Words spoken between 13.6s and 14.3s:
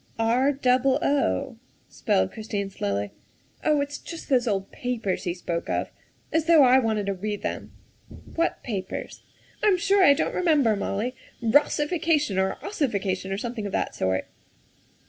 of that sort."